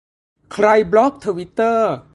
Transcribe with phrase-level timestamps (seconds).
[0.53, 1.91] "ใครบล็อกทวิตเตอร์?"